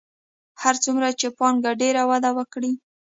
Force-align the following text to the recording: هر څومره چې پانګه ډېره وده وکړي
هر 0.61 0.75
څومره 0.83 1.07
چې 1.19 1.27
پانګه 1.37 1.71
ډېره 1.81 2.01
وده 2.11 2.31
وکړي 2.37 2.71